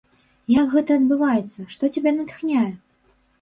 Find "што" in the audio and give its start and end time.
1.75-1.91